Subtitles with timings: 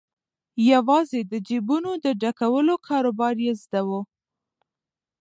[0.71, 4.01] یوازې د جیبونو د ډکولو کاروبار یې زده وو.